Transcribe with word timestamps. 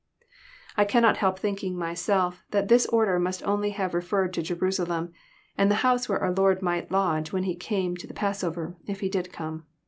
I 0.77 0.83
cannot 0.83 1.17
help 1.17 1.37
thinking 1.37 1.77
myself 1.77 2.41
that 2.49 2.69
this 2.69 2.87
order 2.87 3.19
must 3.19 3.43
only 3.43 3.69
have 3.69 3.93
referred 3.93 4.33
to 4.33 4.41
Jerusalem, 4.41 5.11
and 5.59 5.69
the 5.69 5.75
house 5.85 6.09
where 6.09 6.17
our 6.23 6.33
Lord 6.33 6.63
might 6.63 6.91
lodge 6.91 7.31
when 7.31 7.43
He 7.43 7.55
came 7.55 7.95
to 7.97 8.07
the 8.07 8.15
passover, 8.15 8.75
if 8.87 9.01
He 9.01 9.09
did 9.09 9.31
come. 9.31 9.67